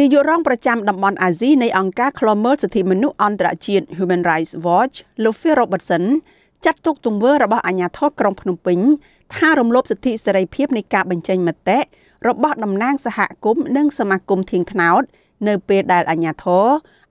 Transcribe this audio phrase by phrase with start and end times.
[0.00, 6.04] នាយករងប្រចាំតំបន់អាស៊ីនៃអង្គការឃ្លាំមើលសិទ្ធិមនុស្សអន្តរជាតិ Human Rights Watch លោក Phil Robertson
[6.64, 8.78] ចាត់ទុកទង្វើរបស់អាជ្ញាធរក្រុងភ្នំពេញ
[9.34, 11.78] ថារំលោភសិទ្ធិសេរីភាពនៃការបញ្ចេញមតិ
[12.28, 15.02] របស់តំណាងសហគមន៍និងសមាគមធៀងថ្នោត
[15.48, 16.66] នៅពេលដែលអាជ្ញាធរ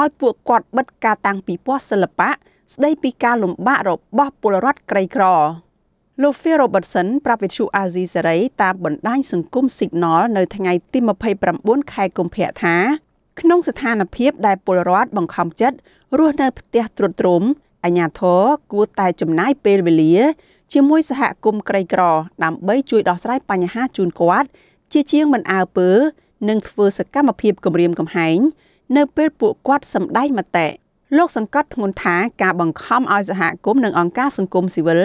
[0.00, 2.30] ឲ្យពួកគាត់បិទការតាំងពិព័រណ៍សិល្បៈ
[2.74, 5.24] ស្ដីពីការលំបាករបស់ពលរដ្ឋក្រីក្រ
[6.22, 10.98] លោក Phil Robertson ប្រាប់វិទ្យុអាស៊ីសេរីតាមបណ្ដាញសង្គម Signal នៅថ្ងៃទី
[11.46, 12.76] 29ខែកុម្ភៈថា
[13.40, 15.76] ក្នុងស្ថានភាពដែលពលរដ្ឋបង្ខំចិត្ត
[16.18, 17.42] រស់នៅផ្ទះទ្រុឌទ្រោម
[17.84, 20.16] អាជ្ញាធរគួរតែចំណាយពេលវេលា
[20.72, 22.02] ជាមួយសហគមន៍ក្រីក្រ
[22.44, 24.48] ដើម្បីជួយដោះស្រាយបញ្ហាជូនគាត់
[24.92, 25.88] ជាជាងមិនអើពើ
[26.48, 28.38] និងធ្វើសកម្មភាពគម្រាមកំហែង
[28.96, 30.68] នៅពេលពួកគាត់សម្ដែងមតិ
[31.16, 35.02] លោកសង្កត់ធ្ងន់ថាការបង្ខំឲ្យសហគមន៍និងអង្គការសង្គមស៊ីវិល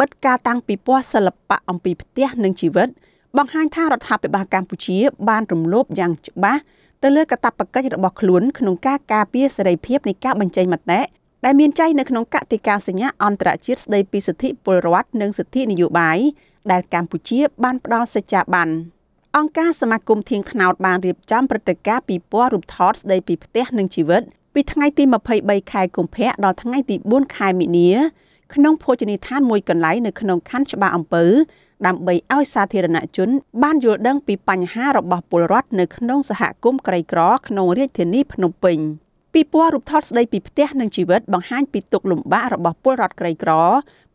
[0.00, 2.88] បិទការតាំងពិព័រណ៍សិល្បៈអំពីផ្ទះនិងជីវិត
[3.36, 4.98] បង្ហាញថារដ្ឋាភិបាលកម្ពុជា
[5.28, 6.60] បានរំលោភយ៉ាងច្បាស់
[7.02, 11.00] ទៅលើកាតព្វកិច្ចរបស់ខ្លួនក្នុងការការពារសេរីភាពនៃការបញ្ចេញមតិ
[11.44, 16.18] ដែលមានចែងនៅក្នុងកតិកាសញ្ញាអន្តរជាតិស្តីពីសិទ្ធិពលរដ្ឋនិងសិទ្ធិនយោបាយ
[16.72, 18.68] ដែលកម្ពុជាបានផ្ដល់សេចក្ដីបាន
[19.36, 24.22] អង្គការសមាគមធៀងថ្នោតបានរៀបចំព្រឹត្តិការណ៍ពិព័រណ៍រូបថតស្ដីពីផ្ទះនិងជីវិត
[24.54, 25.04] ពីថ្ងៃទី
[25.38, 27.90] 23ខែកុម្ភៈដល់ថ្ងៃទី4ខែមីនា
[28.52, 31.24] ក្នុងភោជនីយដ្ឋានមួយកន្លែងនៅក្នុងខណ្ឌច្បារអំពើ
[31.86, 33.28] ដើម្បីឲ្យសាធារណជន
[33.62, 38.78] បានយល់ដឹងពីបញ្ហារបស់ពលរដ្ឋនៅក្នុងសហគមន៍ក្រីក្រក្នុងរាជធានីភ្នំពេញ
[39.32, 43.52] ពីពណ៌រូបថតស្ដីពីផ្ទះនិងជីវិតបង្ហាញពីទុកលំបាករបស់ពលរដ្ឋក្រីក្រ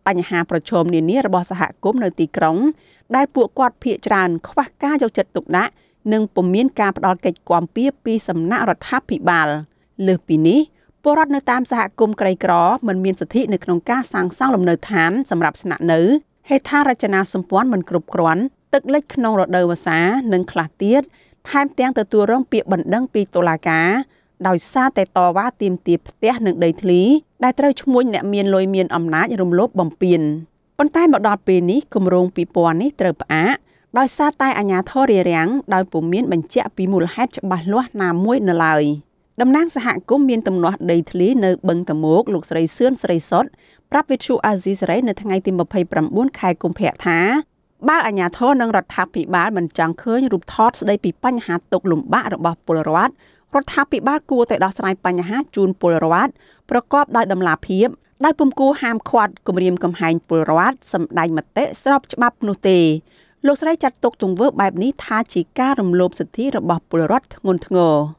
[0.07, 2.57] បញ្ហាប្រឈមនានារបស់សហគមន៍នៅទីក្រុង
[3.15, 5.71] ដែលពួកគាត់ភ័យច្រើនខ្វះការយកចិត្តទុកដាក់
[6.13, 9.47] និងពុំមានការផ្ដល់កិច្ចគាំពៀពីសំណាក់រដ្ឋាភិបាល
[10.07, 10.59] លើសពីនេះ
[11.03, 12.53] ពលរដ្ឋនៅតាមសហគមន៍ក្រីក្រ
[12.87, 15.99] មិនមានសិទ្ធិនៅក្នុងការសាងសង់លំនៅឋានសម្រាប់ស្នាក់នៅ
[16.49, 19.99] ហេដ្ឋារចនាសម្ព័ន្ធមិនគ្រប់គ្រាន់ទឹកលិចក្នុងរដូវវស្សា
[20.33, 21.01] និងខ្លះទៀត
[21.49, 23.89] ថែមទាំងទទួលរងពាក្យបណ្ដឹងពីតុលាការ
[24.47, 27.01] ដោយសារតែតវ៉ាទាមទារផ្ទះនិងដីធ្លី
[27.43, 30.21] ដែលត្រូវឈ្មួញអ្នកមានលុយមានអំណាចរំលោភបំពាន
[30.77, 33.55] ប៉ុន្តែមកដល់ពេលនេះគម្រោងពិព័រណ៍នេះត្រូវផ្អាក
[33.97, 38.83] ដោយសារតែអាជ្ញាធររារាំងដោយពុំមានបញ្ជាក់ពីមូលហេតុច្បាស់លាស់ណាមួយនៅឡើយ
[39.41, 43.45] តំណាងសហគមន៍មានទំនាស់ដីធ្លីនៅបឹងតមោកលោកស្រីសឿនស្រីសុត
[43.91, 45.51] ប្រាប់វិទ្យុអាស៊ីសេរីនៅថ្ងៃទី
[45.95, 47.19] 29ខែកុម្ភៈថា
[47.87, 53.13] បើអាជ្ញាធរនិងរដ្ឋាភិបាលមិនចង់ឃើញរូបថតស្ដីពីបញ្ហាទុកលំបាករបស់ពលរដ្ឋ
[53.55, 56.31] រដ្ឋាភិបាលគួរតែដោះស្រាយបញ្ហាជូនពលរដ្ឋ
[56.69, 57.87] ប្រកបដោយតម្លាភាព
[58.25, 62.79] ដោយពុំគួរហាមឃាត់គម្រាមកំហែងពលរដ្ឋសម្ដែងមតិស្របច្បាប់នោះទេ
[63.45, 67.97] លោកស្រីចាត់ទុកទង្វើបែបនេះថាជាការរំលោភសិទ្ធិរបស់ពលរដ្ឋធ្ងន់ធ្ងរ។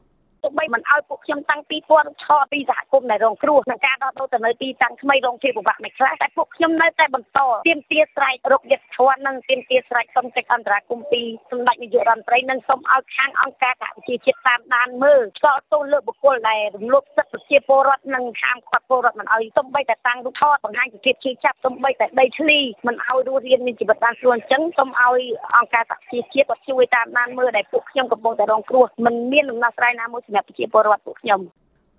[0.73, 11.21] មិនឲ្យពួកខ្ញុំតាំងពីពណ៌ឆោពីសហគមន៍ដែលរងគ្រោះក្នុងការដោះដូរទៅនៅទីតាំងថ្មីរងភាពពិបាកមិនខ្លះតែពួកខ្ញុំនៅតែបន្តទាមទារស្រែករកយុទ្ធធននិងទាមទារស្រែកសុំកិច្ចអន្តរាគមន៍ពី
[11.51, 25.21] សម្ដេចនាយករដ្ឋមន្ត្រីនិងសូមឲ្យខាងអង្គការសហប្រជាជាតិតាមដានមើលឆ្លងទោសលើបុគ្គលដែលរំលោភសិទ្ធិប្រជាពលរដ្ឋនិងហាមឃាត់ពលរដ្ឋមិនឲ្យសូម្បីតែតាំងរូបថតបង្ហាញពីភាពជឿចាប់សូម្បីតែដីធ្លីមិនឲ្យរស់រានមានជីវិតបានស្រួលអញ្ចឹងសូមឲ្យ
[25.57, 31.40] អង្គការសហប្រជាជាតិគាត់ជួយតាមដានមើលដែលពួកខ្ញុំកំពុងតែរងគ្រោះមិនមានដំណោះស្រាយណាមួយសម្រាប់ប្រជពលរដ្ឋពួកខ្ញុំ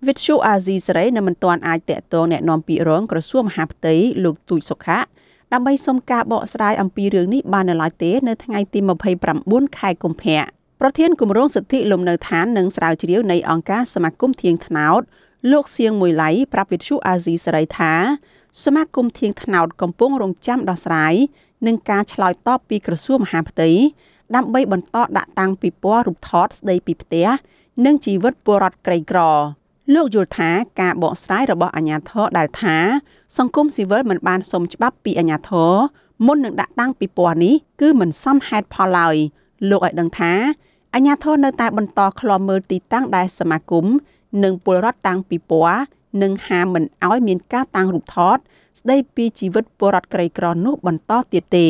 [0.06, 3.94] វិទ្យុអាស៊ីសេរីនៅមិនទាន់អាចតាក់ទងแนะនាំពាក្យរងក្រសួងមហាផ្ទៃ
[4.24, 4.98] លោកទូចសុខៈ
[5.52, 8.80] ដើម្បីសុំការបកស្រាយអំពីរឿងនេះបាននៅឡើយទេនៅថ្ងៃទី
[9.28, 10.40] 29ខែកុម្ភៈ
[10.80, 15.00] ប្រធានគម្រោងសិទ្ធិលំនៅឋាននិងស្រាវជ្រាវនៃអង្គការសមាគមធៀងថ្នោត
[15.52, 17.92] លោកសៀងមួយឡៃប្រាប់វិទ្យុអាស៊ីសេរីថា
[18.64, 21.14] សមាគមធៀងថ្នោតកំពុងរងចាំដោះស្រាយ
[21.66, 23.70] នឹងការឆ្លើយតបពីក្រសួងមហាផ្ទៃ
[24.36, 27.26] ដើម្បីបន្តដាក់តាំងពិព័រណ៍រូបថតស្ដីពីផ្ទះ
[27.85, 29.19] និងជីវិតពលរដ្ឋក្រីក្រ
[29.93, 30.49] លោកយល់ថា
[30.81, 32.77] ការបកស្រាយរបស់អាជ្ញាធរដែលថា
[33.37, 35.71] សង្គមស៊ីវិលមិនបានសុំច្បាប់ពីអាជ្ញាធរ
[36.25, 39.15] មុននឹងដាក់តាំងពិព័រណ៍នេះគឺមិនសមហេតុផលឡើយ
[39.69, 40.33] លោកឲ្យដឹងថា
[40.93, 43.85] អាជ្ញាធរនៅតែបន្តឃ្លាំមើលទីតាំងដែលសមាគម
[44.43, 45.83] និងពលរដ្ឋតាំងពិព័រណ៍
[46.21, 48.37] និងហាមមិនឲ្យមានការតាំងរូបថត
[48.79, 51.67] ស្ដីពីជីវិតពលរដ្ឋក្រីក្រនោះបន្តទៀតទេ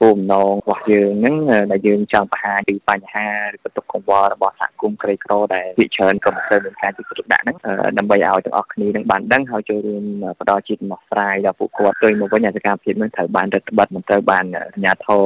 [0.00, 1.36] គោលបំណងរបស់យើងហ្នឹង
[1.72, 7.56] ដែលយើងចង់បង្ហាញពីបញ្ហាឬបន្ទុកកង្វល់របស់សហគមន៍ក្រីក្រដែលភាគច្រើនក៏មិនសូវមានការជិះទុកដាក់ហ្នឹង
[7.98, 10.04] ដើម្បីឲ្យទាំងអស់គ្នានឹងបានដឹងហើយចូលរួម
[10.40, 15.22] ផ្ដល់ជាដំណោះស្រាយដល់ពួកគាត់ទៅមកវិញអាសកម្មភាពហ្នឹងត្រូវបានរដ្ឋបတ်មិនត្រូវបានអាជ្ញាធរ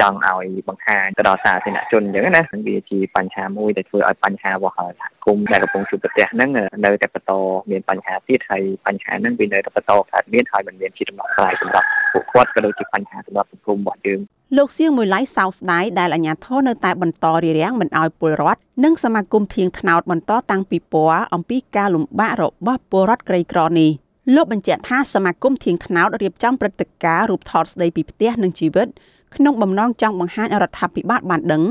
[0.00, 6.50] ចង់ឲ្យបង្ហាញទៅដល់សាធារណជនអញ្ចឹងណាវាជាបញ្ហាមួយដែលធ្វើឲ្យបញ្ហារបស់សហ គមន៍ដែលកំពុងជួបប្រទះហ្នឹង
[6.84, 7.32] នៅតែបន្ត
[7.70, 14.20] មានបញ្ហាទៀតហើយបញ្ហាហ្នឹងវានៅតែបន្តកើតមានហើយមិនមានជាដំណោះស្រាយសម្រាប់ពួកគាត់ក៏ដូចជាបញ្ហាសម្រាប់សង្គមរបស់យើង
[14.56, 23.90] លោកសៀងមួយឡៃសោស្ដាយដែលអាជ្ញាធរនៅតែបន្តរារាំងមិនឲ្យពលរដ្ឋនិងសមាគមធៀងថ្នោតបន្តតាំងពីពណ៌អំពីការលំបាករបស់ពលរដ្ឋក្រីក្រនេះ
[24.34, 28.88] លោកបញ្ជាក់ថាសមាគមធៀងថ្នោតរៀបចំព្រឹត្តិការណ៍រូបថតស្ដីពីផ្ទះនិងជីវិត
[29.36, 31.62] ក្នុងបំណងចង់បង្ហាញរដ្ឋាភិបាលបានដឹង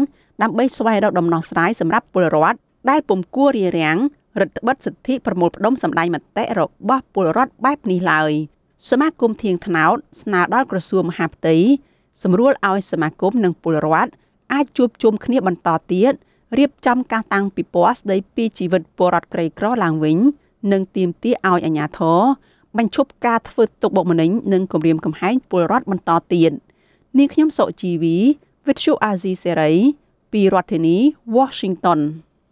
[0.41, 2.57] ដើម្បីស្វែងរកដំណោះស្រាយសម្រាប់ពលរដ្ឋ
[2.89, 3.97] ដែលពុំគួររារាំង
[4.41, 8.31] រដ្ឋបិទសិទ្ធិប្រមូលផ្ដុំសម្ដែងមតិរបស់ពលរដ្ឋបែបនេះឡើយ
[8.89, 11.55] សមាគមធៀងថ្នោតស្នើដល់ក្រសួងមហាផ្ទៃ
[12.23, 14.11] សម្រួលឲ្យសមាគមនិងពលរដ្ឋ
[14.53, 16.13] អាចជួបជុំគ្នាបន្តទៀត
[16.57, 20.17] រៀបចំការតាំងពិព័រណ៍ស្ដីពីជីវិតពលរដ្ឋក្រីក្រឡើងវិញ
[20.71, 22.21] និងទាមទារឲ្យអាជ្ញាធរ
[22.77, 26.51] បញ្ឈប់ការធ្វើទុកបុកម្នេញនិងគំរាមកំហែងពលរដ្ឋបន្តទៀត
[27.17, 28.17] នាងខ្ញុំសុជីវី
[28.65, 29.75] With you Azizi Serai
[30.31, 30.97] ពីរដ្ឋធានី
[31.35, 31.99] Washington